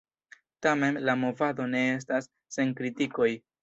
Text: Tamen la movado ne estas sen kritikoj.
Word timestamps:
Tamen 0.67 0.97
la 1.11 1.15
movado 1.25 1.69
ne 1.77 1.85
estas 2.01 2.33
sen 2.59 2.77
kritikoj. 2.83 3.35